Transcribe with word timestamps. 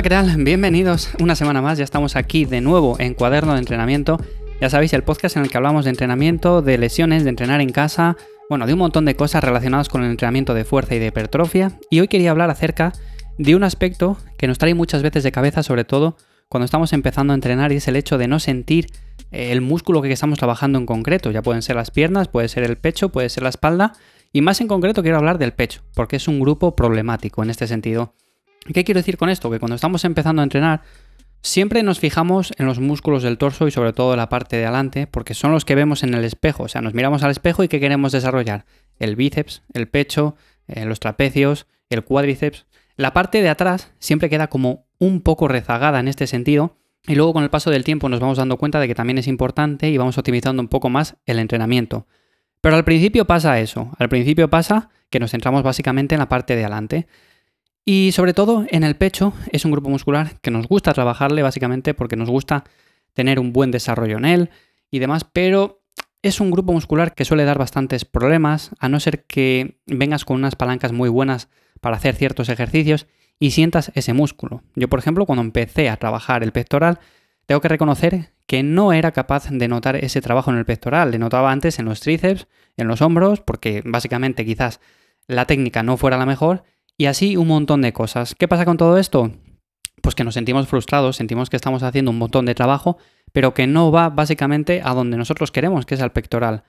Hola, 0.00 0.08
¿qué 0.08 0.32
tal? 0.32 0.44
Bienvenidos 0.44 1.10
una 1.20 1.36
semana 1.36 1.60
más. 1.60 1.76
Ya 1.76 1.84
estamos 1.84 2.16
aquí 2.16 2.46
de 2.46 2.62
nuevo 2.62 2.96
en 2.98 3.12
Cuaderno 3.12 3.52
de 3.52 3.58
Entrenamiento. 3.58 4.18
Ya 4.58 4.70
sabéis, 4.70 4.94
el 4.94 5.02
podcast 5.02 5.36
en 5.36 5.42
el 5.42 5.50
que 5.50 5.58
hablamos 5.58 5.84
de 5.84 5.90
entrenamiento, 5.90 6.62
de 6.62 6.78
lesiones, 6.78 7.22
de 7.22 7.28
entrenar 7.28 7.60
en 7.60 7.68
casa, 7.68 8.16
bueno, 8.48 8.66
de 8.66 8.72
un 8.72 8.78
montón 8.78 9.04
de 9.04 9.14
cosas 9.14 9.44
relacionadas 9.44 9.90
con 9.90 10.02
el 10.02 10.10
entrenamiento 10.10 10.54
de 10.54 10.64
fuerza 10.64 10.94
y 10.94 11.00
de 11.00 11.08
hipertrofia. 11.08 11.78
Y 11.90 12.00
hoy 12.00 12.08
quería 12.08 12.30
hablar 12.30 12.48
acerca 12.48 12.94
de 13.36 13.54
un 13.54 13.62
aspecto 13.62 14.16
que 14.38 14.46
nos 14.46 14.56
trae 14.56 14.72
muchas 14.72 15.02
veces 15.02 15.22
de 15.22 15.32
cabeza, 15.32 15.62
sobre 15.62 15.84
todo 15.84 16.16
cuando 16.48 16.64
estamos 16.64 16.94
empezando 16.94 17.34
a 17.34 17.36
entrenar, 17.36 17.70
y 17.70 17.76
es 17.76 17.86
el 17.86 17.96
hecho 17.96 18.16
de 18.16 18.26
no 18.26 18.40
sentir 18.40 18.86
eh, 19.30 19.52
el 19.52 19.60
músculo 19.60 20.00
que 20.00 20.10
estamos 20.10 20.38
trabajando 20.38 20.78
en 20.78 20.86
concreto. 20.86 21.30
Ya 21.30 21.42
pueden 21.42 21.60
ser 21.60 21.76
las 21.76 21.90
piernas, 21.90 22.28
puede 22.28 22.48
ser 22.48 22.62
el 22.62 22.78
pecho, 22.78 23.10
puede 23.10 23.28
ser 23.28 23.42
la 23.42 23.50
espalda. 23.50 23.92
Y 24.32 24.40
más 24.40 24.62
en 24.62 24.68
concreto 24.68 25.02
quiero 25.02 25.18
hablar 25.18 25.36
del 25.36 25.52
pecho, 25.52 25.82
porque 25.94 26.16
es 26.16 26.26
un 26.26 26.40
grupo 26.40 26.74
problemático 26.74 27.42
en 27.42 27.50
este 27.50 27.66
sentido. 27.66 28.14
¿Qué 28.72 28.84
quiero 28.84 29.00
decir 29.00 29.16
con 29.16 29.30
esto? 29.30 29.50
Que 29.50 29.58
cuando 29.58 29.74
estamos 29.74 30.04
empezando 30.04 30.42
a 30.42 30.44
entrenar, 30.44 30.82
siempre 31.42 31.82
nos 31.82 31.98
fijamos 31.98 32.52
en 32.58 32.66
los 32.66 32.78
músculos 32.78 33.22
del 33.22 33.38
torso 33.38 33.66
y 33.66 33.70
sobre 33.70 33.92
todo 33.92 34.16
la 34.16 34.28
parte 34.28 34.56
de 34.56 34.64
adelante, 34.64 35.06
porque 35.06 35.34
son 35.34 35.52
los 35.52 35.64
que 35.64 35.74
vemos 35.74 36.02
en 36.02 36.14
el 36.14 36.24
espejo. 36.24 36.64
O 36.64 36.68
sea, 36.68 36.82
nos 36.82 36.94
miramos 36.94 37.22
al 37.22 37.30
espejo 37.30 37.64
y 37.64 37.68
¿qué 37.68 37.80
queremos 37.80 38.12
desarrollar? 38.12 38.66
El 38.98 39.16
bíceps, 39.16 39.62
el 39.72 39.88
pecho, 39.88 40.36
eh, 40.68 40.84
los 40.84 41.00
trapecios, 41.00 41.66
el 41.88 42.04
cuádriceps. 42.04 42.66
La 42.96 43.12
parte 43.12 43.42
de 43.42 43.48
atrás 43.48 43.92
siempre 43.98 44.28
queda 44.28 44.48
como 44.48 44.86
un 44.98 45.22
poco 45.22 45.48
rezagada 45.48 46.00
en 46.00 46.08
este 46.08 46.26
sentido. 46.26 46.76
Y 47.06 47.14
luego 47.14 47.32
con 47.32 47.42
el 47.42 47.50
paso 47.50 47.70
del 47.70 47.82
tiempo 47.82 48.10
nos 48.10 48.20
vamos 48.20 48.36
dando 48.36 48.58
cuenta 48.58 48.78
de 48.78 48.86
que 48.86 48.94
también 48.94 49.16
es 49.16 49.26
importante 49.26 49.88
y 49.88 49.96
vamos 49.96 50.18
optimizando 50.18 50.60
un 50.60 50.68
poco 50.68 50.90
más 50.90 51.16
el 51.24 51.38
entrenamiento. 51.38 52.06
Pero 52.60 52.76
al 52.76 52.84
principio 52.84 53.26
pasa 53.26 53.58
eso. 53.58 53.90
Al 53.98 54.10
principio 54.10 54.50
pasa 54.50 54.90
que 55.08 55.18
nos 55.18 55.30
centramos 55.30 55.62
básicamente 55.62 56.14
en 56.14 56.18
la 56.18 56.28
parte 56.28 56.54
de 56.56 56.64
adelante. 56.64 57.06
Y 57.92 58.12
sobre 58.12 58.34
todo 58.34 58.66
en 58.70 58.84
el 58.84 58.94
pecho 58.94 59.32
es 59.50 59.64
un 59.64 59.72
grupo 59.72 59.90
muscular 59.90 60.38
que 60.42 60.52
nos 60.52 60.68
gusta 60.68 60.92
trabajarle 60.92 61.42
básicamente 61.42 61.92
porque 61.92 62.14
nos 62.14 62.30
gusta 62.30 62.62
tener 63.14 63.40
un 63.40 63.52
buen 63.52 63.72
desarrollo 63.72 64.16
en 64.16 64.26
él 64.26 64.50
y 64.92 65.00
demás, 65.00 65.24
pero 65.24 65.82
es 66.22 66.38
un 66.40 66.52
grupo 66.52 66.72
muscular 66.72 67.16
que 67.16 67.24
suele 67.24 67.42
dar 67.44 67.58
bastantes 67.58 68.04
problemas, 68.04 68.70
a 68.78 68.88
no 68.88 69.00
ser 69.00 69.24
que 69.24 69.80
vengas 69.86 70.24
con 70.24 70.36
unas 70.36 70.54
palancas 70.54 70.92
muy 70.92 71.08
buenas 71.08 71.48
para 71.80 71.96
hacer 71.96 72.14
ciertos 72.14 72.48
ejercicios 72.48 73.08
y 73.40 73.50
sientas 73.50 73.90
ese 73.96 74.12
músculo. 74.12 74.62
Yo, 74.76 74.86
por 74.86 75.00
ejemplo, 75.00 75.26
cuando 75.26 75.42
empecé 75.42 75.88
a 75.88 75.96
trabajar 75.96 76.44
el 76.44 76.52
pectoral, 76.52 77.00
tengo 77.46 77.60
que 77.60 77.66
reconocer 77.66 78.30
que 78.46 78.62
no 78.62 78.92
era 78.92 79.10
capaz 79.10 79.50
de 79.50 79.66
notar 79.66 79.96
ese 79.96 80.20
trabajo 80.20 80.52
en 80.52 80.58
el 80.58 80.64
pectoral. 80.64 81.10
Le 81.10 81.18
notaba 81.18 81.50
antes 81.50 81.80
en 81.80 81.86
los 81.86 81.98
tríceps, 81.98 82.46
en 82.76 82.86
los 82.86 83.02
hombros, 83.02 83.40
porque 83.40 83.82
básicamente 83.84 84.44
quizás 84.44 84.78
la 85.26 85.46
técnica 85.46 85.82
no 85.82 85.96
fuera 85.96 86.18
la 86.18 86.26
mejor 86.26 86.62
y 87.00 87.06
así 87.06 87.38
un 87.38 87.48
montón 87.48 87.80
de 87.80 87.94
cosas. 87.94 88.34
¿Qué 88.34 88.46
pasa 88.46 88.66
con 88.66 88.76
todo 88.76 88.98
esto? 88.98 89.32
Pues 90.02 90.14
que 90.14 90.22
nos 90.22 90.34
sentimos 90.34 90.68
frustrados, 90.68 91.16
sentimos 91.16 91.48
que 91.48 91.56
estamos 91.56 91.82
haciendo 91.82 92.10
un 92.10 92.18
montón 92.18 92.44
de 92.44 92.54
trabajo, 92.54 92.98
pero 93.32 93.54
que 93.54 93.66
no 93.66 93.90
va 93.90 94.10
básicamente 94.10 94.82
a 94.84 94.92
donde 94.92 95.16
nosotros 95.16 95.50
queremos, 95.50 95.86
que 95.86 95.94
es 95.94 96.02
al 96.02 96.12
pectoral. 96.12 96.62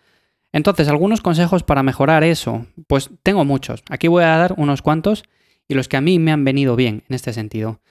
Entonces, 0.54 0.88
algunos 0.88 1.20
consejos 1.20 1.64
para 1.64 1.84
mejorar 1.84 2.24
eso, 2.24 2.66
pues 2.88 3.10
tengo 3.24 3.44
muchos. 3.44 3.84
Aquí 3.90 4.08
voy 4.08 4.24
a 4.24 4.38
dar 4.38 4.54
unos 4.56 4.82
cuantos 4.82 5.26
y 5.68 5.74
los 5.74 5.90
que 5.90 5.98
a 5.98 6.02
mí 6.02 6.18
me 6.18 6.32
han 6.32 6.46
venido 6.46 6.78
bien 6.78 7.04
en 7.10 7.14
este 7.14 7.34
sentido. 7.34 7.82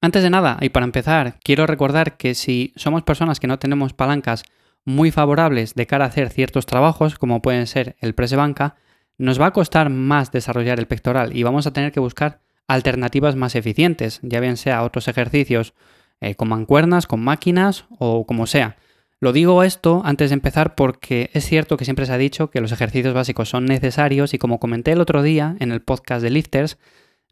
Antes 0.00 0.22
de 0.22 0.30
nada, 0.30 0.56
y 0.62 0.70
para 0.70 0.86
empezar, 0.86 1.38
quiero 1.44 1.66
recordar 1.66 2.16
que 2.16 2.34
si 2.34 2.72
somos 2.76 3.02
personas 3.02 3.38
que 3.38 3.48
no 3.48 3.58
tenemos 3.58 3.92
palancas 3.92 4.44
muy 4.86 5.10
favorables 5.10 5.74
de 5.74 5.86
cara 5.86 6.06
a 6.06 6.08
hacer 6.08 6.30
ciertos 6.30 6.64
trabajos, 6.64 7.18
como 7.18 7.42
pueden 7.42 7.66
ser 7.66 7.96
el 8.00 8.14
press 8.14 8.30
de 8.30 8.36
banca, 8.38 8.76
nos 9.18 9.40
va 9.40 9.46
a 9.46 9.52
costar 9.52 9.90
más 9.90 10.32
desarrollar 10.32 10.78
el 10.78 10.86
pectoral 10.86 11.36
y 11.36 11.42
vamos 11.42 11.66
a 11.66 11.72
tener 11.72 11.92
que 11.92 12.00
buscar 12.00 12.40
alternativas 12.68 13.36
más 13.36 13.54
eficientes, 13.54 14.20
ya 14.22 14.40
bien 14.40 14.56
sea 14.56 14.82
otros 14.82 15.08
ejercicios 15.08 15.74
eh, 16.20 16.34
con 16.34 16.48
mancuernas, 16.48 17.06
con 17.06 17.20
máquinas 17.20 17.86
o 17.98 18.26
como 18.26 18.46
sea. 18.46 18.76
Lo 19.18 19.32
digo 19.32 19.62
esto 19.62 20.02
antes 20.04 20.30
de 20.30 20.34
empezar 20.34 20.74
porque 20.74 21.30
es 21.32 21.46
cierto 21.46 21.76
que 21.76 21.84
siempre 21.84 22.04
se 22.04 22.12
ha 22.12 22.18
dicho 22.18 22.50
que 22.50 22.60
los 22.60 22.72
ejercicios 22.72 23.14
básicos 23.14 23.48
son 23.48 23.64
necesarios 23.64 24.34
y 24.34 24.38
como 24.38 24.60
comenté 24.60 24.92
el 24.92 25.00
otro 25.00 25.22
día 25.22 25.56
en 25.58 25.72
el 25.72 25.80
podcast 25.80 26.22
de 26.22 26.30
Lifters, 26.30 26.78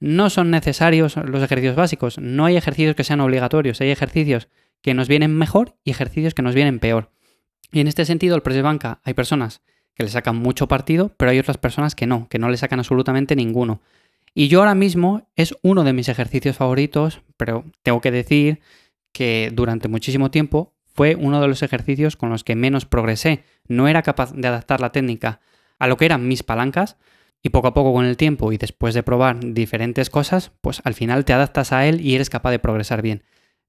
no 0.00 0.30
son 0.30 0.50
necesarios 0.50 1.16
los 1.16 1.42
ejercicios 1.42 1.76
básicos, 1.76 2.18
no 2.18 2.46
hay 2.46 2.56
ejercicios 2.56 2.96
que 2.96 3.04
sean 3.04 3.20
obligatorios, 3.20 3.80
hay 3.80 3.90
ejercicios 3.90 4.48
que 4.80 4.94
nos 4.94 5.08
vienen 5.08 5.36
mejor 5.36 5.76
y 5.84 5.90
ejercicios 5.90 6.34
que 6.34 6.42
nos 6.42 6.54
vienen 6.54 6.78
peor. 6.78 7.10
Y 7.70 7.80
en 7.80 7.88
este 7.88 8.04
sentido, 8.04 8.36
el 8.36 8.42
press 8.42 8.56
de 8.56 8.62
banca, 8.62 9.00
hay 9.02 9.14
personas 9.14 9.62
que 9.94 10.04
le 10.04 10.10
sacan 10.10 10.36
mucho 10.36 10.68
partido, 10.68 11.12
pero 11.16 11.30
hay 11.30 11.38
otras 11.38 11.58
personas 11.58 11.94
que 11.94 12.06
no, 12.06 12.28
que 12.28 12.38
no 12.38 12.48
le 12.48 12.56
sacan 12.56 12.78
absolutamente 12.78 13.36
ninguno. 13.36 13.80
Y 14.34 14.48
yo 14.48 14.60
ahora 14.60 14.74
mismo 14.74 15.28
es 15.36 15.54
uno 15.62 15.84
de 15.84 15.92
mis 15.92 16.08
ejercicios 16.08 16.56
favoritos, 16.56 17.22
pero 17.36 17.64
tengo 17.82 18.00
que 18.00 18.10
decir 18.10 18.60
que 19.12 19.50
durante 19.52 19.88
muchísimo 19.88 20.30
tiempo 20.30 20.74
fue 20.92 21.14
uno 21.14 21.40
de 21.40 21.48
los 21.48 21.62
ejercicios 21.62 22.16
con 22.16 22.30
los 22.30 22.42
que 22.42 22.56
menos 22.56 22.84
progresé. 22.84 23.44
No 23.68 23.86
era 23.86 24.02
capaz 24.02 24.32
de 24.32 24.48
adaptar 24.48 24.80
la 24.80 24.92
técnica 24.92 25.40
a 25.78 25.86
lo 25.86 25.96
que 25.96 26.04
eran 26.04 26.26
mis 26.26 26.42
palancas 26.42 26.96
y 27.42 27.50
poco 27.50 27.68
a 27.68 27.74
poco 27.74 27.92
con 27.92 28.04
el 28.04 28.16
tiempo 28.16 28.52
y 28.52 28.56
después 28.56 28.94
de 28.94 29.02
probar 29.02 29.38
diferentes 29.40 30.10
cosas, 30.10 30.50
pues 30.60 30.80
al 30.84 30.94
final 30.94 31.24
te 31.24 31.32
adaptas 31.32 31.72
a 31.72 31.86
él 31.86 32.00
y 32.00 32.14
eres 32.14 32.30
capaz 32.30 32.50
de 32.50 32.58
progresar 32.58 33.02
bien. 33.02 33.22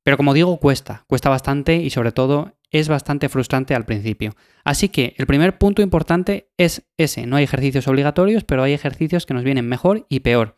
Pero 0.03 0.18
como 0.18 0.34
digo, 0.34 0.59
cuesta, 0.59 1.03
cuesta 1.07 1.30
bastante 1.30 1.78
y 1.78 1.90
sobre 1.90 2.12
todo 2.12 2.53
es 2.80 2.90
bastante 2.90 3.30
frustrante 3.30 3.74
al 3.74 3.86
principio. 3.86 4.36
Así 4.63 4.90
que 4.90 5.16
el 5.18 5.28
primer 5.28 5.58
punto 5.58 5.81
importante 5.81 6.50
es 6.58 6.84
ese, 6.97 7.25
no 7.25 7.38
hay 7.38 7.46
ejercicios 7.46 7.88
obligatorios, 7.88 8.44
pero 8.44 8.63
hay 8.63 8.74
ejercicios 8.74 9.25
que 9.25 9.34
nos 9.34 9.44
vienen 9.44 9.68
mejor 9.68 10.06
y 10.09 10.22
peor. 10.22 10.58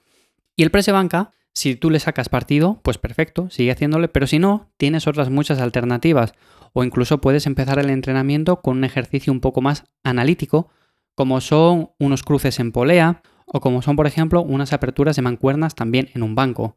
Y 0.56 0.64
el 0.64 0.72
press 0.72 0.88
de 0.88 0.94
banca, 0.94 1.32
si 1.54 1.76
tú 1.76 1.90
le 1.90 2.00
sacas 2.00 2.30
partido, 2.30 2.80
pues 2.84 2.98
perfecto, 2.98 3.50
sigue 3.50 3.72
haciéndole, 3.72 4.08
pero 4.08 4.26
si 4.26 4.40
no, 4.40 4.72
tienes 4.78 5.06
otras 5.08 5.30
muchas 5.30 5.60
alternativas. 5.60 6.34
O 6.74 6.84
incluso 6.84 7.22
puedes 7.22 7.46
empezar 7.46 7.80
el 7.80 7.90
entrenamiento 7.90 8.62
con 8.62 8.78
un 8.78 8.84
ejercicio 8.84 9.32
un 9.32 9.40
poco 9.40 9.62
más 9.62 9.84
analítico, 10.04 10.70
como 11.16 11.42
son 11.42 11.92
unos 12.00 12.24
cruces 12.24 12.60
en 12.60 12.72
polea, 12.72 13.22
o 13.46 13.62
como 13.62 13.82
son, 13.82 13.96
por 13.96 14.08
ejemplo, 14.08 14.42
unas 14.42 14.74
aperturas 14.74 15.16
de 15.16 15.22
mancuernas 15.22 15.76
también 15.76 16.10
en 16.14 16.24
un 16.24 16.36
banco. 16.36 16.76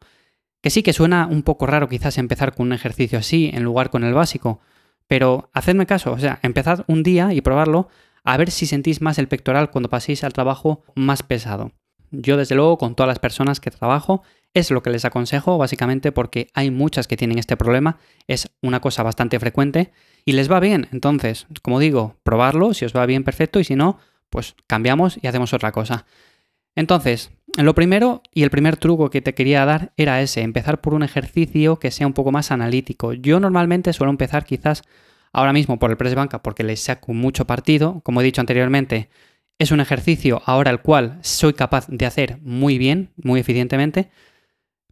Que 0.61 0.69
sí 0.69 0.83
que 0.83 0.93
suena 0.93 1.27
un 1.27 1.41
poco 1.41 1.65
raro 1.65 1.89
quizás 1.89 2.17
empezar 2.17 2.53
con 2.53 2.67
un 2.67 2.73
ejercicio 2.73 3.19
así 3.19 3.49
en 3.53 3.63
lugar 3.63 3.89
con 3.89 4.03
el 4.03 4.13
básico, 4.13 4.61
pero 5.11 5.49
hacedme 5.51 5.85
caso, 5.85 6.13
o 6.13 6.19
sea, 6.19 6.39
empezad 6.41 6.85
un 6.87 7.03
día 7.03 7.33
y 7.33 7.41
probarlo 7.41 7.89
a 8.23 8.37
ver 8.37 8.49
si 8.49 8.65
sentís 8.65 9.01
más 9.01 9.17
el 9.17 9.27
pectoral 9.27 9.69
cuando 9.69 9.89
paséis 9.89 10.23
al 10.23 10.31
trabajo 10.31 10.85
más 10.95 11.21
pesado. 11.21 11.73
Yo 12.11 12.37
desde 12.37 12.55
luego 12.55 12.77
con 12.77 12.95
todas 12.95 13.09
las 13.09 13.19
personas 13.19 13.59
que 13.59 13.71
trabajo 13.71 14.23
es 14.53 14.71
lo 14.71 14.81
que 14.81 14.89
les 14.89 15.03
aconsejo 15.03 15.57
básicamente 15.57 16.13
porque 16.13 16.47
hay 16.53 16.71
muchas 16.71 17.09
que 17.09 17.17
tienen 17.17 17.39
este 17.39 17.57
problema, 17.57 17.97
es 18.27 18.53
una 18.61 18.79
cosa 18.79 19.03
bastante 19.03 19.37
frecuente 19.37 19.91
y 20.23 20.31
les 20.31 20.49
va 20.49 20.61
bien. 20.61 20.87
Entonces, 20.93 21.45
como 21.61 21.79
digo, 21.79 22.15
probarlo, 22.23 22.73
si 22.73 22.85
os 22.85 22.95
va 22.95 23.05
bien 23.05 23.25
perfecto 23.25 23.59
y 23.59 23.65
si 23.65 23.75
no, 23.75 23.99
pues 24.29 24.55
cambiamos 24.65 25.19
y 25.21 25.27
hacemos 25.27 25.51
otra 25.51 25.73
cosa. 25.73 26.05
Entonces, 26.73 27.31
lo 27.57 27.75
primero 27.75 28.21
y 28.33 28.43
el 28.43 28.49
primer 28.49 28.77
truco 28.77 29.09
que 29.09 29.21
te 29.21 29.33
quería 29.33 29.65
dar 29.65 29.91
era 29.97 30.21
ese, 30.21 30.41
empezar 30.41 30.81
por 30.81 30.93
un 30.93 31.03
ejercicio 31.03 31.79
que 31.79 31.91
sea 31.91 32.07
un 32.07 32.13
poco 32.13 32.31
más 32.31 32.51
analítico. 32.51 33.13
Yo 33.13 33.39
normalmente 33.39 33.93
suelo 33.93 34.11
empezar 34.11 34.45
quizás 34.45 34.83
ahora 35.33 35.53
mismo 35.53 35.79
por 35.79 35.91
el 35.91 35.97
press 35.97 36.15
banca 36.15 36.41
porque 36.41 36.63
le 36.63 36.75
saco 36.77 37.13
mucho 37.13 37.45
partido. 37.45 38.01
Como 38.03 38.21
he 38.21 38.23
dicho 38.23 38.41
anteriormente, 38.41 39.09
es 39.59 39.71
un 39.71 39.79
ejercicio 39.79 40.41
ahora 40.45 40.71
el 40.71 40.81
cual 40.81 41.19
soy 41.21 41.53
capaz 41.53 41.87
de 41.87 42.05
hacer 42.05 42.39
muy 42.41 42.77
bien, 42.77 43.11
muy 43.17 43.41
eficientemente. 43.41 44.09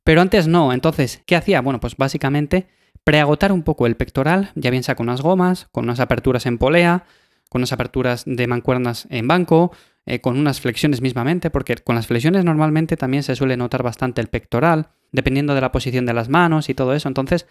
Pero 0.04 0.22
antes 0.22 0.48
no, 0.48 0.74
entonces, 0.74 1.24
¿qué 1.26 1.36
hacía? 1.36 1.62
Bueno, 1.62 1.80
pues 1.80 1.96
básicamente 1.96 2.68
preagotar 3.04 3.52
un 3.52 3.64
poco 3.64 3.88
el 3.88 3.96
pectoral, 3.96 4.52
ya 4.56 4.70
bien 4.70 4.84
sea 4.84 4.96
con 4.96 5.08
unas 5.08 5.22
gomas, 5.22 5.68
con 5.72 5.86
unas 5.86 6.00
aperturas 6.00 6.46
en 6.46 6.58
polea, 6.58 7.06
con 7.50 7.60
unas 7.62 7.72
aperturas 7.72 8.24
de 8.26 8.48
mancuernas 8.48 9.08
en 9.10 9.28
banco, 9.28 9.72
eh, 10.10 10.22
con 10.22 10.40
unas 10.40 10.60
flexiones 10.60 11.02
mismamente, 11.02 11.52
porque 11.52 11.76
con 11.76 11.96
las 11.96 12.08
flexiones 12.08 12.44
normalmente 12.44 12.98
también 12.98 13.22
se 13.22 13.36
suele 13.36 13.58
notar 13.58 13.84
bastante 13.84 14.22
el 14.22 14.28
pectoral, 14.28 14.90
dependiendo 15.12 15.54
de 15.54 15.62
la 15.62 15.72
posición 15.72 16.08
de 16.08 16.14
las 16.14 16.30
manos 16.30 16.68
y 16.68 16.74
todo 16.74 16.96
eso. 16.96 17.08
Entonces, 17.08 17.46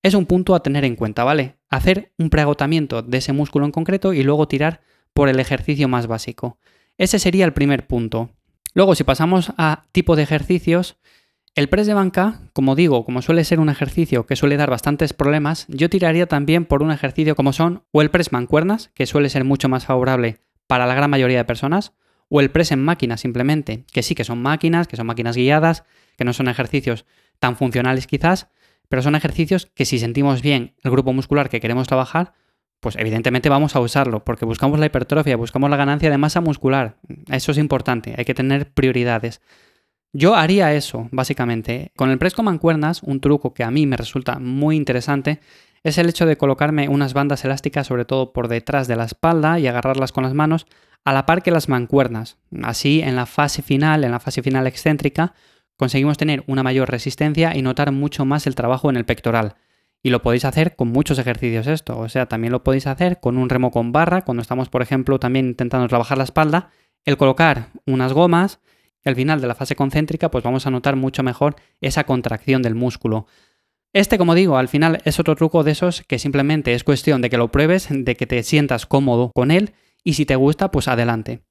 es 0.00 0.14
un 0.14 0.26
punto 0.26 0.54
a 0.54 0.62
tener 0.62 0.84
en 0.84 0.94
cuenta, 0.94 1.24
¿vale? 1.24 1.56
Hacer 1.70 2.12
un 2.16 2.30
preagotamiento 2.30 3.02
de 3.02 3.18
ese 3.18 3.32
músculo 3.32 3.66
en 3.66 3.72
concreto 3.72 4.12
y 4.12 4.22
luego 4.22 4.46
tirar 4.46 4.80
por 5.12 5.28
el 5.28 5.40
ejercicio 5.40 5.88
más 5.88 6.06
básico. 6.06 6.56
Ese 6.98 7.18
sería 7.18 7.46
el 7.46 7.52
primer 7.52 7.88
punto. 7.88 8.30
Luego, 8.74 8.94
si 8.94 9.02
pasamos 9.02 9.52
a 9.58 9.82
tipo 9.90 10.14
de 10.14 10.22
ejercicios, 10.22 10.96
el 11.56 11.68
press 11.68 11.88
de 11.88 11.94
banca, 11.94 12.42
como 12.52 12.76
digo, 12.76 13.04
como 13.04 13.22
suele 13.22 13.42
ser 13.42 13.58
un 13.58 13.70
ejercicio 13.70 14.24
que 14.24 14.36
suele 14.36 14.56
dar 14.56 14.70
bastantes 14.70 15.14
problemas, 15.14 15.66
yo 15.68 15.90
tiraría 15.90 16.26
también 16.26 16.64
por 16.64 16.84
un 16.84 16.92
ejercicio 16.92 17.34
como 17.34 17.52
son 17.52 17.82
o 17.90 18.02
el 18.02 18.10
press 18.10 18.30
mancuernas, 18.30 18.92
que 18.94 19.06
suele 19.06 19.30
ser 19.30 19.42
mucho 19.42 19.68
más 19.68 19.86
favorable 19.86 20.38
para 20.68 20.86
la 20.86 20.94
gran 20.94 21.10
mayoría 21.10 21.38
de 21.38 21.44
personas, 21.44 21.92
o 22.34 22.40
el 22.40 22.50
press 22.50 22.72
en 22.72 22.82
máquina 22.82 23.16
simplemente, 23.16 23.84
que 23.92 24.02
sí 24.02 24.16
que 24.16 24.24
son 24.24 24.42
máquinas, 24.42 24.88
que 24.88 24.96
son 24.96 25.06
máquinas 25.06 25.36
guiadas, 25.36 25.84
que 26.16 26.24
no 26.24 26.32
son 26.32 26.48
ejercicios 26.48 27.06
tan 27.38 27.54
funcionales 27.54 28.08
quizás, 28.08 28.48
pero 28.88 29.02
son 29.02 29.14
ejercicios 29.14 29.70
que 29.72 29.84
si 29.84 30.00
sentimos 30.00 30.42
bien 30.42 30.74
el 30.82 30.90
grupo 30.90 31.12
muscular 31.12 31.48
que 31.48 31.60
queremos 31.60 31.86
trabajar, 31.86 32.32
pues 32.80 32.96
evidentemente 32.96 33.50
vamos 33.50 33.76
a 33.76 33.80
usarlo, 33.80 34.24
porque 34.24 34.46
buscamos 34.46 34.80
la 34.80 34.86
hipertrofia, 34.86 35.36
buscamos 35.36 35.70
la 35.70 35.76
ganancia 35.76 36.10
de 36.10 36.18
masa 36.18 36.40
muscular. 36.40 36.96
Eso 37.30 37.52
es 37.52 37.58
importante, 37.58 38.16
hay 38.18 38.24
que 38.24 38.34
tener 38.34 38.68
prioridades. 38.72 39.40
Yo 40.12 40.34
haría 40.34 40.74
eso, 40.74 41.08
básicamente. 41.12 41.92
Con 41.94 42.10
el 42.10 42.18
press 42.18 42.34
con 42.34 42.46
mancuernas, 42.46 43.04
un 43.04 43.20
truco 43.20 43.54
que 43.54 43.62
a 43.62 43.70
mí 43.70 43.86
me 43.86 43.96
resulta 43.96 44.40
muy 44.40 44.74
interesante 44.74 45.38
es 45.84 45.98
el 45.98 46.08
hecho 46.08 46.26
de 46.26 46.36
colocarme 46.36 46.88
unas 46.88 47.14
bandas 47.14 47.44
elásticas 47.44 47.86
sobre 47.86 48.06
todo 48.06 48.32
por 48.32 48.48
detrás 48.48 48.88
de 48.88 48.96
la 48.96 49.04
espalda 49.04 49.60
y 49.60 49.68
agarrarlas 49.68 50.10
con 50.10 50.24
las 50.24 50.34
manos 50.34 50.66
a 51.04 51.12
la 51.12 51.26
par 51.26 51.42
que 51.42 51.50
las 51.50 51.68
mancuernas. 51.68 52.38
Así, 52.62 53.00
en 53.00 53.16
la 53.16 53.26
fase 53.26 53.62
final, 53.62 54.04
en 54.04 54.10
la 54.10 54.20
fase 54.20 54.42
final 54.42 54.66
excéntrica, 54.66 55.34
conseguimos 55.76 56.16
tener 56.16 56.42
una 56.46 56.62
mayor 56.62 56.90
resistencia 56.90 57.56
y 57.56 57.62
notar 57.62 57.92
mucho 57.92 58.24
más 58.24 58.46
el 58.46 58.54
trabajo 58.54 58.90
en 58.90 58.96
el 58.96 59.04
pectoral. 59.04 59.56
Y 60.02 60.10
lo 60.10 60.22
podéis 60.22 60.44
hacer 60.44 60.76
con 60.76 60.88
muchos 60.88 61.18
ejercicios 61.18 61.66
esto, 61.66 61.98
o 61.98 62.08
sea, 62.08 62.26
también 62.26 62.52
lo 62.52 62.62
podéis 62.62 62.86
hacer 62.86 63.20
con 63.20 63.38
un 63.38 63.48
remo 63.48 63.70
con 63.70 63.92
barra, 63.92 64.22
cuando 64.22 64.42
estamos, 64.42 64.68
por 64.68 64.82
ejemplo, 64.82 65.18
también 65.18 65.46
intentando 65.46 65.88
trabajar 65.88 66.18
la 66.18 66.24
espalda, 66.24 66.70
el 67.04 67.16
colocar 67.16 67.68
unas 67.86 68.12
gomas, 68.12 68.60
al 69.04 69.16
final 69.16 69.40
de 69.40 69.46
la 69.46 69.54
fase 69.54 69.76
concéntrica, 69.76 70.30
pues 70.30 70.44
vamos 70.44 70.66
a 70.66 70.70
notar 70.70 70.96
mucho 70.96 71.22
mejor 71.22 71.56
esa 71.80 72.04
contracción 72.04 72.62
del 72.62 72.74
músculo. 72.74 73.26
Este, 73.92 74.18
como 74.18 74.34
digo, 74.34 74.56
al 74.56 74.68
final 74.68 75.00
es 75.04 75.20
otro 75.20 75.36
truco 75.36 75.62
de 75.62 75.72
esos 75.72 76.02
que 76.02 76.18
simplemente 76.18 76.74
es 76.74 76.84
cuestión 76.84 77.20
de 77.20 77.30
que 77.30 77.38
lo 77.38 77.52
pruebes, 77.52 77.88
de 77.90 78.16
que 78.16 78.26
te 78.26 78.42
sientas 78.42 78.86
cómodo 78.86 79.30
con 79.34 79.50
él 79.50 79.74
y 80.04 80.14
si 80.14 80.26
te 80.26 80.36
gusta, 80.36 80.70
pues 80.70 80.86
adelante. 80.86 81.42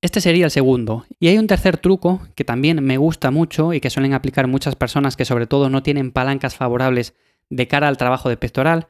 Este 0.00 0.22
sería 0.22 0.46
el 0.46 0.50
segundo. 0.50 1.04
Y 1.18 1.28
hay 1.28 1.36
un 1.36 1.46
tercer 1.46 1.76
truco 1.76 2.22
que 2.34 2.44
también 2.44 2.82
me 2.82 2.96
gusta 2.96 3.30
mucho 3.30 3.74
y 3.74 3.80
que 3.80 3.90
suelen 3.90 4.14
aplicar 4.14 4.46
muchas 4.46 4.76
personas 4.76 5.16
que 5.16 5.26
sobre 5.26 5.46
todo 5.46 5.68
no 5.68 5.82
tienen 5.82 6.10
palancas 6.10 6.54
favorables 6.54 7.14
de 7.50 7.68
cara 7.68 7.88
al 7.88 7.98
trabajo 7.98 8.28
de 8.30 8.38
pectoral, 8.38 8.88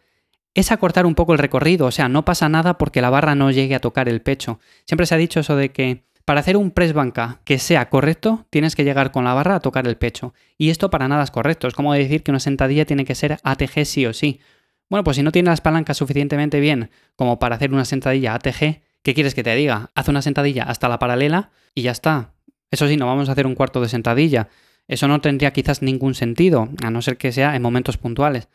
es 0.55 0.71
acortar 0.71 1.07
un 1.07 1.15
poco 1.15 1.33
el 1.33 1.39
recorrido, 1.39 1.87
o 1.87 1.91
sea, 1.91 2.09
no 2.09 2.25
pasa 2.25 2.49
nada 2.49 2.77
porque 2.77 3.01
la 3.01 3.11
barra 3.11 3.35
no 3.35 3.51
llegue 3.51 3.75
a 3.75 3.81
tocar 3.81 4.09
el 4.09 4.21
pecho. 4.21 4.61
Siempre 4.85 5.07
se 5.07 5.15
ha 5.15 5.19
dicho 5.19 5.41
eso 5.41 5.57
de 5.57 5.71
que 5.71 6.05
para 6.25 6.41
hacer 6.41 6.57
un 6.57 6.71
press 6.71 6.93
banca 6.93 7.41
que 7.45 7.59
sea 7.59 7.89
correcto, 7.89 8.47
tienes 8.51 8.77
que 8.77 8.85
llegar 8.85 9.11
con 9.11 9.25
la 9.25 9.35
barra 9.35 9.57
a 9.57 9.61
tocar 9.61 9.87
el 9.87 9.97
pecho. 9.97 10.35
Y 10.59 10.71
esto 10.71 10.91
para 10.91 11.09
nada 11.09 11.25
es 11.25 11.31
correcto, 11.31 11.67
es 11.67 11.75
como 11.75 11.95
decir 11.95 12.23
que 12.23 12.31
una 12.31 12.41
sentadilla 12.41 12.85
tiene 12.85 13.05
que 13.05 13.15
ser 13.15 13.39
ATG 13.43 13.85
sí 13.85 14.07
o 14.07 14.13
sí. 14.13 14.41
Bueno, 14.89 15.05
pues 15.05 15.17
si 15.17 15.23
no 15.23 15.33
tienes 15.33 15.51
las 15.51 15.61
palancas 15.61 15.97
suficientemente 15.97 16.61
bien 16.61 16.91
como 17.17 17.39
para 17.39 17.57
hacer 17.57 17.73
una 17.73 17.85
sentadilla 17.85 18.35
ATG, 18.35 18.81
¿qué 19.03 19.15
quieres 19.15 19.35
que 19.35 19.43
te 19.43 19.55
diga? 19.55 19.91
Haz 19.95 20.09
una 20.09 20.23
sentadilla 20.23 20.65
hasta 20.65 20.89
la 20.89 20.99
paralela 20.99 21.51
y 21.75 21.83
ya 21.83 21.91
está. 21.91 22.33
Eso 22.71 22.87
sí, 22.87 22.97
no 22.97 23.07
vamos 23.07 23.29
a 23.29 23.33
hacer 23.33 23.47
un 23.47 23.55
cuarto 23.55 23.81
de 23.81 23.89
sentadilla. 23.89 24.49
Eso 24.87 25.09
no 25.09 25.21
tendría 25.21 25.53
quizás 25.53 25.83
ningún 25.83 26.15
sentido, 26.15 26.69
a 26.83 26.91
no 26.91 27.03
ser 27.03 27.17
que 27.17 27.33
sea 27.33 27.55
en 27.57 27.63
momentos 27.63 27.97
puntuales. 27.97 28.49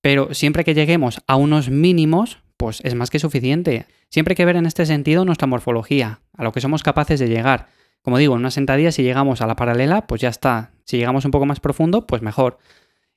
Pero 0.00 0.34
siempre 0.34 0.64
que 0.64 0.74
lleguemos 0.74 1.22
a 1.26 1.36
unos 1.36 1.70
mínimos, 1.70 2.38
pues 2.56 2.80
es 2.84 2.94
más 2.94 3.10
que 3.10 3.18
suficiente. 3.18 3.86
Siempre 4.08 4.32
hay 4.32 4.36
que 4.36 4.44
ver 4.44 4.56
en 4.56 4.66
este 4.66 4.86
sentido 4.86 5.24
nuestra 5.24 5.46
morfología, 5.46 6.20
a 6.36 6.44
lo 6.44 6.52
que 6.52 6.60
somos 6.60 6.82
capaces 6.82 7.20
de 7.20 7.28
llegar. 7.28 7.68
Como 8.02 8.18
digo, 8.18 8.34
en 8.34 8.40
una 8.40 8.50
sentadilla 8.50 8.90
si 8.90 9.02
llegamos 9.02 9.40
a 9.42 9.46
la 9.46 9.56
paralela, 9.56 10.06
pues 10.06 10.20
ya 10.20 10.28
está. 10.28 10.72
Si 10.84 10.96
llegamos 10.96 11.24
un 11.24 11.30
poco 11.30 11.46
más 11.46 11.60
profundo, 11.60 12.06
pues 12.06 12.20
mejor. 12.20 12.58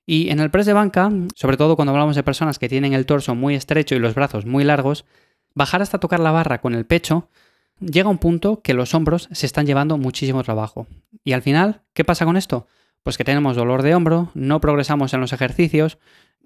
Y 0.06 0.30
en 0.30 0.40
el 0.40 0.52
press 0.52 0.68
de 0.68 0.74
banca, 0.74 1.12
sobre 1.36 1.58
todo 1.58 1.76
cuando 1.76 1.92
hablamos 1.92 2.16
de 2.16 2.24
personas 2.24 2.60
que 2.60 2.70
tienen 2.70 2.94
el 2.94 3.06
torso 3.06 3.34
muy 3.34 3.56
estrecho 3.56 3.96
y 3.96 4.00
los 4.00 4.14
brazos 4.14 4.46
muy 4.46 4.64
largos, 4.64 5.06
bajar 5.56 5.82
hasta 5.82 6.00
tocar 6.00 6.20
la 6.20 6.32
barra 6.32 6.62
con 6.62 6.76
el 6.76 6.86
pecho 6.86 7.30
llega 7.80 8.10
un 8.10 8.20
punto 8.20 8.62
que 8.62 8.74
los 8.74 8.94
hombros 8.94 9.28
se 9.32 9.46
están 9.46 9.66
llevando 9.66 9.98
muchísimo 9.98 10.44
trabajo. 10.44 10.88
Y 11.24 11.34
al 11.34 11.42
final, 11.42 11.82
¿qué 11.94 12.04
pasa 12.04 12.26
con 12.26 12.38
esto? 12.38 12.68
Pues 13.04 13.18
que 13.18 13.24
tenemos 13.24 13.56
dolor 13.56 13.82
de 13.82 13.96
hombro, 13.96 14.32
no 14.34 14.62
progresamos 14.62 15.14
en 15.14 15.22
los 15.22 15.34
ejercicios, 15.34 15.98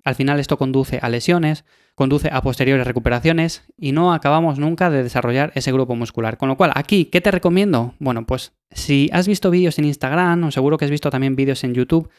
al 0.03 0.15
final 0.15 0.39
esto 0.39 0.57
conduce 0.57 1.00
a 1.01 1.09
lesiones, 1.09 1.65
conduce 1.95 2.29
a 2.31 2.41
posteriores 2.41 2.88
recuperaciones 2.88 3.63
y 3.77 3.91
no 3.91 4.13
acabamos 4.13 4.57
nunca 4.57 4.89
de 4.89 5.03
desarrollar 5.03 5.51
ese 5.55 5.71
grupo 5.71 5.95
muscular. 5.95 6.38
Con 6.38 6.50
lo 6.50 6.57
cual, 6.57 6.71
aquí, 6.75 7.05
¿qué 7.05 7.21
te 7.21 7.31
recomiendo? 7.31 7.94
Bueno, 8.00 8.25
pues 8.25 8.53
si 8.71 9.09
has 9.12 9.27
visto 9.27 9.51
vídeos 9.51 9.77
en 9.79 9.85
Instagram 9.85 10.45
o 10.45 10.51
seguro 10.51 10.77
que 10.77 10.85
has 10.85 10.91
visto 10.91 11.09
también 11.09 11.35
vídeos 11.35 11.63
en 11.63 11.73
YouTube, 11.73 12.09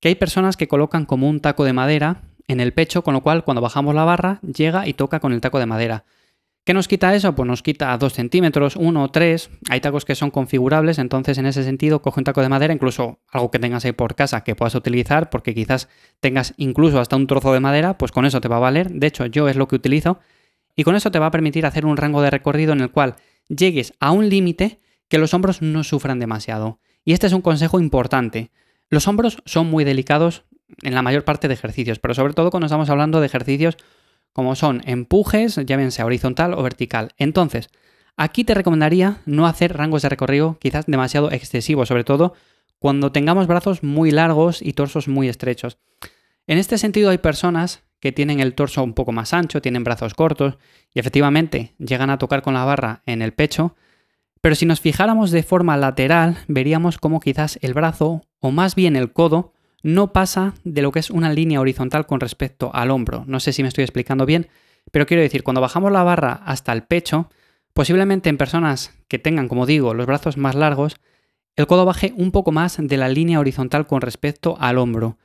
que 0.00 0.08
hay 0.08 0.14
personas 0.14 0.56
que 0.56 0.68
colocan 0.68 1.06
como 1.06 1.28
un 1.28 1.40
taco 1.40 1.64
de 1.64 1.72
madera 1.72 2.22
en 2.48 2.60
el 2.60 2.72
pecho, 2.72 3.02
con 3.02 3.14
lo 3.14 3.22
cual 3.22 3.44
cuando 3.44 3.60
bajamos 3.60 3.94
la 3.94 4.04
barra 4.04 4.40
llega 4.42 4.86
y 4.86 4.92
toca 4.92 5.20
con 5.20 5.32
el 5.32 5.40
taco 5.40 5.58
de 5.58 5.66
madera. 5.66 6.04
¿Qué 6.66 6.74
nos 6.74 6.88
quita 6.88 7.14
eso? 7.14 7.32
Pues 7.36 7.46
nos 7.46 7.62
quita 7.62 7.96
2 7.96 8.12
centímetros, 8.12 8.74
1 8.74 9.00
o 9.00 9.08
3. 9.08 9.50
Hay 9.70 9.80
tacos 9.80 10.04
que 10.04 10.16
son 10.16 10.32
configurables, 10.32 10.98
entonces 10.98 11.38
en 11.38 11.46
ese 11.46 11.62
sentido 11.62 12.02
coge 12.02 12.18
un 12.18 12.24
taco 12.24 12.42
de 12.42 12.48
madera, 12.48 12.74
incluso 12.74 13.20
algo 13.30 13.52
que 13.52 13.60
tengas 13.60 13.84
ahí 13.84 13.92
por 13.92 14.16
casa 14.16 14.42
que 14.42 14.56
puedas 14.56 14.74
utilizar, 14.74 15.30
porque 15.30 15.54
quizás 15.54 15.88
tengas 16.18 16.54
incluso 16.56 16.98
hasta 16.98 17.14
un 17.14 17.28
trozo 17.28 17.52
de 17.52 17.60
madera, 17.60 17.96
pues 17.98 18.10
con 18.10 18.26
eso 18.26 18.40
te 18.40 18.48
va 18.48 18.56
a 18.56 18.58
valer. 18.58 18.90
De 18.90 19.06
hecho, 19.06 19.26
yo 19.26 19.48
es 19.48 19.54
lo 19.54 19.68
que 19.68 19.76
utilizo. 19.76 20.18
Y 20.74 20.82
con 20.82 20.96
eso 20.96 21.12
te 21.12 21.20
va 21.20 21.26
a 21.26 21.30
permitir 21.30 21.66
hacer 21.66 21.86
un 21.86 21.96
rango 21.96 22.20
de 22.20 22.30
recorrido 22.30 22.72
en 22.72 22.80
el 22.80 22.90
cual 22.90 23.14
llegues 23.46 23.94
a 24.00 24.10
un 24.10 24.28
límite 24.28 24.80
que 25.06 25.18
los 25.18 25.34
hombros 25.34 25.62
no 25.62 25.84
sufran 25.84 26.18
demasiado. 26.18 26.80
Y 27.04 27.12
este 27.12 27.28
es 27.28 27.32
un 27.32 27.42
consejo 27.42 27.78
importante. 27.78 28.50
Los 28.90 29.06
hombros 29.06 29.38
son 29.44 29.70
muy 29.70 29.84
delicados 29.84 30.42
en 30.82 30.96
la 30.96 31.02
mayor 31.02 31.22
parte 31.22 31.46
de 31.46 31.54
ejercicios, 31.54 32.00
pero 32.00 32.14
sobre 32.14 32.32
todo 32.32 32.50
cuando 32.50 32.66
estamos 32.66 32.90
hablando 32.90 33.20
de 33.20 33.26
ejercicios 33.26 33.76
como 34.36 34.54
son 34.54 34.82
empujes, 34.84 35.58
ya 35.64 35.78
bien 35.78 35.90
sea 35.90 36.04
horizontal 36.04 36.52
o 36.52 36.62
vertical. 36.62 37.14
Entonces, 37.16 37.70
aquí 38.18 38.44
te 38.44 38.52
recomendaría 38.52 39.22
no 39.24 39.46
hacer 39.46 39.74
rangos 39.74 40.02
de 40.02 40.10
recorrido 40.10 40.58
quizás 40.60 40.84
demasiado 40.84 41.30
excesivos, 41.30 41.88
sobre 41.88 42.04
todo 42.04 42.34
cuando 42.78 43.12
tengamos 43.12 43.46
brazos 43.46 43.82
muy 43.82 44.10
largos 44.10 44.60
y 44.60 44.74
torsos 44.74 45.08
muy 45.08 45.30
estrechos. 45.30 45.78
En 46.46 46.58
este 46.58 46.76
sentido 46.76 47.08
hay 47.08 47.16
personas 47.16 47.82
que 47.98 48.12
tienen 48.12 48.40
el 48.40 48.52
torso 48.52 48.84
un 48.84 48.92
poco 48.92 49.10
más 49.10 49.32
ancho, 49.32 49.62
tienen 49.62 49.84
brazos 49.84 50.12
cortos 50.12 50.58
y 50.92 51.00
efectivamente 51.00 51.74
llegan 51.78 52.10
a 52.10 52.18
tocar 52.18 52.42
con 52.42 52.52
la 52.52 52.66
barra 52.66 53.00
en 53.06 53.22
el 53.22 53.32
pecho, 53.32 53.74
pero 54.42 54.54
si 54.54 54.66
nos 54.66 54.82
fijáramos 54.82 55.30
de 55.30 55.44
forma 55.44 55.78
lateral 55.78 56.36
veríamos 56.46 56.98
como 56.98 57.20
quizás 57.20 57.58
el 57.62 57.72
brazo 57.72 58.26
o 58.40 58.50
más 58.50 58.74
bien 58.74 58.96
el 58.96 59.14
codo 59.14 59.54
no 59.86 60.12
pasa 60.12 60.54
de 60.64 60.82
lo 60.82 60.90
que 60.90 60.98
es 60.98 61.10
una 61.10 61.32
línea 61.32 61.60
horizontal 61.60 62.06
con 62.06 62.18
respecto 62.18 62.72
al 62.74 62.90
hombro. 62.90 63.22
No 63.28 63.38
sé 63.38 63.52
si 63.52 63.62
me 63.62 63.68
estoy 63.68 63.84
explicando 63.84 64.26
bien, 64.26 64.48
pero 64.90 65.06
quiero 65.06 65.22
decir, 65.22 65.44
cuando 65.44 65.60
bajamos 65.60 65.92
la 65.92 66.02
barra 66.02 66.42
hasta 66.44 66.72
el 66.72 66.82
pecho, 66.82 67.30
posiblemente 67.72 68.28
en 68.28 68.36
personas 68.36 68.92
que 69.06 69.20
tengan, 69.20 69.46
como 69.46 69.64
digo, 69.64 69.94
los 69.94 70.06
brazos 70.06 70.38
más 70.38 70.56
largos, 70.56 70.96
el 71.54 71.68
codo 71.68 71.84
baje 71.84 72.12
un 72.16 72.32
poco 72.32 72.50
más 72.50 72.78
de 72.80 72.96
la 72.96 73.08
línea 73.08 73.38
horizontal 73.38 73.86
con 73.86 74.00
respecto 74.00 74.56
al 74.58 74.78
hombro. 74.78 75.18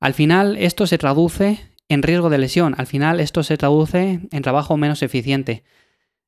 Al 0.00 0.12
final 0.12 0.56
esto 0.56 0.88
se 0.88 0.98
traduce 0.98 1.60
en 1.88 2.02
riesgo 2.02 2.30
de 2.30 2.38
lesión, 2.38 2.74
al 2.76 2.88
final 2.88 3.20
esto 3.20 3.44
se 3.44 3.56
traduce 3.56 4.20
en 4.28 4.42
trabajo 4.42 4.76
menos 4.76 5.04
eficiente. 5.04 5.62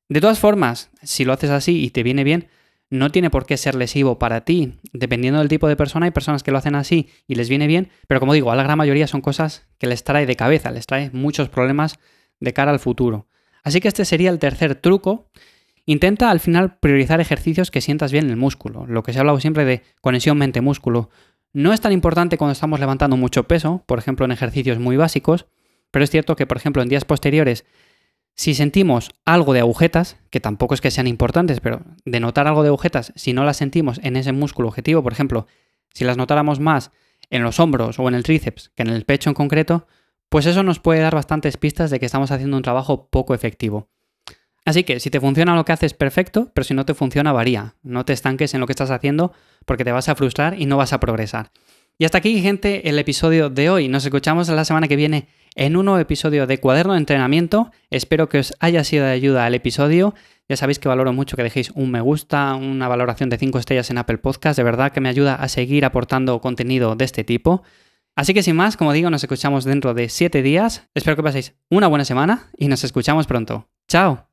De 0.07 0.21
todas 0.21 0.39
formas, 0.39 0.89
si 1.03 1.25
lo 1.25 1.33
haces 1.33 1.49
así 1.49 1.83
y 1.83 1.89
te 1.89 2.03
viene 2.03 2.23
bien, 2.23 2.47
no 2.89 3.09
tiene 3.09 3.29
por 3.29 3.45
qué 3.45 3.57
ser 3.57 3.75
lesivo 3.75 4.19
para 4.19 4.41
ti. 4.41 4.79
Dependiendo 4.93 5.39
del 5.39 5.49
tipo 5.49 5.67
de 5.67 5.75
persona, 5.75 6.05
hay 6.05 6.11
personas 6.11 6.43
que 6.43 6.51
lo 6.51 6.57
hacen 6.57 6.75
así 6.75 7.09
y 7.27 7.35
les 7.35 7.49
viene 7.49 7.67
bien, 7.67 7.89
pero 8.07 8.19
como 8.19 8.33
digo, 8.33 8.51
a 8.51 8.55
la 8.55 8.63
gran 8.63 8.77
mayoría 8.77 9.07
son 9.07 9.21
cosas 9.21 9.67
que 9.77 9.87
les 9.87 10.03
trae 10.03 10.25
de 10.25 10.35
cabeza, 10.35 10.71
les 10.71 10.87
trae 10.87 11.09
muchos 11.11 11.49
problemas 11.49 11.99
de 12.39 12.53
cara 12.53 12.71
al 12.71 12.79
futuro. 12.79 13.27
Así 13.63 13.81
que 13.81 13.87
este 13.87 14.05
sería 14.05 14.29
el 14.29 14.39
tercer 14.39 14.75
truco. 14.75 15.29
Intenta 15.85 16.31
al 16.31 16.39
final 16.39 16.77
priorizar 16.79 17.19
ejercicios 17.21 17.71
que 17.71 17.81
sientas 17.81 18.11
bien 18.11 18.29
el 18.29 18.37
músculo, 18.37 18.85
lo 18.87 19.03
que 19.03 19.13
se 19.13 19.19
ha 19.19 19.21
hablado 19.21 19.39
siempre 19.39 19.65
de 19.65 19.83
conexión 20.01 20.37
mente-músculo. 20.37 21.09
No 21.53 21.73
es 21.73 21.81
tan 21.81 21.91
importante 21.91 22.37
cuando 22.37 22.53
estamos 22.53 22.79
levantando 22.79 23.17
mucho 23.17 23.47
peso, 23.47 23.83
por 23.85 23.99
ejemplo 23.99 24.25
en 24.25 24.31
ejercicios 24.31 24.79
muy 24.79 24.97
básicos, 24.97 25.47
pero 25.91 26.03
es 26.03 26.11
cierto 26.11 26.35
que, 26.35 26.45
por 26.45 26.57
ejemplo, 26.57 26.81
en 26.81 26.89
días 26.89 27.05
posteriores 27.05 27.65
si 28.37 28.53
sentimos 28.53 29.09
algo 29.25 29.53
de 29.53 29.59
agujetas, 29.59 30.17
que 30.29 30.39
tampoco 30.39 30.75
es 30.75 30.81
que 30.81 30.91
sean 30.91 31.07
importantes, 31.07 31.59
pero 31.59 31.81
de 32.05 32.19
notar 32.19 32.47
algo 32.47 32.61
de 32.61 32.69
agujetas, 32.69 33.11
si 33.15 33.33
no 33.33 33.43
las 33.43 33.57
sentimos 33.57 33.99
en 34.03 34.15
ese 34.15 34.31
músculo 34.31 34.67
objetivo, 34.67 35.01
por 35.01 35.11
ejemplo, 35.11 35.47
si 35.93 36.05
las 36.05 36.17
notáramos 36.17 36.59
más 36.59 36.91
en 37.31 37.41
los 37.41 37.59
hombros 37.59 37.97
o 37.97 38.07
en 38.07 38.13
el 38.13 38.23
tríceps 38.23 38.69
que 38.75 38.83
en 38.83 38.89
el 38.89 39.05
pecho 39.05 39.31
en 39.31 39.33
concreto, 39.33 39.87
pues 40.29 40.45
eso 40.45 40.61
nos 40.61 40.79
puede 40.79 41.01
dar 41.01 41.15
bastantes 41.15 41.57
pistas 41.57 41.89
de 41.89 41.99
que 41.99 42.05
estamos 42.05 42.29
haciendo 42.29 42.55
un 42.55 42.63
trabajo 42.63 43.09
poco 43.09 43.33
efectivo. 43.33 43.89
Así 44.65 44.83
que 44.83 44.99
si 44.99 45.09
te 45.09 45.19
funciona 45.19 45.55
lo 45.55 45.65
que 45.65 45.71
haces, 45.71 45.93
perfecto, 45.93 46.51
pero 46.53 46.63
si 46.63 46.73
no 46.73 46.85
te 46.85 46.93
funciona, 46.93 47.31
varía. 47.31 47.75
No 47.81 48.05
te 48.05 48.13
estanques 48.13 48.53
en 48.53 48.59
lo 48.59 48.67
que 48.67 48.73
estás 48.73 48.91
haciendo 48.91 49.31
porque 49.65 49.85
te 49.85 49.93
vas 49.93 50.09
a 50.09 50.15
frustrar 50.15 50.59
y 50.59 50.65
no 50.65 50.77
vas 50.77 50.93
a 50.93 50.99
progresar. 50.99 51.51
Y 51.97 52.05
hasta 52.05 52.19
aquí, 52.19 52.41
gente, 52.41 52.89
el 52.89 52.99
episodio 52.99 53.49
de 53.49 53.69
hoy. 53.69 53.87
Nos 53.87 54.05
escuchamos 54.05 54.49
la 54.49 54.65
semana 54.65 54.87
que 54.87 54.97
viene 54.97 55.29
en 55.57 55.75
un 55.75 55.85
nuevo 55.85 55.99
episodio 55.99 56.47
de 56.47 56.59
Cuaderno 56.59 56.93
de 56.93 56.99
Entrenamiento. 56.99 57.71
Espero 57.89 58.29
que 58.29 58.37
os 58.39 58.53
haya 58.59 58.83
sido 58.83 59.05
de 59.05 59.11
ayuda 59.11 59.45
el 59.47 59.55
episodio. 59.55 60.13
Ya 60.47 60.55
sabéis 60.55 60.79
que 60.79 60.87
valoro 60.87 61.11
mucho 61.11 61.35
que 61.35 61.43
dejéis 61.43 61.71
un 61.71 61.91
me 61.91 61.99
gusta, 61.99 62.55
una 62.55 62.87
valoración 62.87 63.29
de 63.29 63.37
5 63.37 63.59
estrellas 63.59 63.89
en 63.89 63.97
Apple 63.97 64.19
Podcast. 64.19 64.55
De 64.55 64.63
verdad 64.63 64.91
que 64.91 65.01
me 65.01 65.09
ayuda 65.09 65.35
a 65.35 65.49
seguir 65.49 65.83
aportando 65.83 66.39
contenido 66.39 66.95
de 66.95 67.03
este 67.03 67.23
tipo. 67.23 67.63
Así 68.15 68.33
que 68.33 68.43
sin 68.43 68.55
más, 68.55 68.77
como 68.77 68.93
digo, 68.93 69.09
nos 69.09 69.23
escuchamos 69.23 69.65
dentro 69.65 69.93
de 69.93 70.09
7 70.09 70.41
días. 70.41 70.87
Espero 70.93 71.15
que 71.15 71.23
paséis 71.23 71.55
una 71.69 71.87
buena 71.87 72.05
semana 72.05 72.49
y 72.57 72.67
nos 72.67 72.83
escuchamos 72.83 73.27
pronto. 73.27 73.67
¡Chao! 73.87 74.27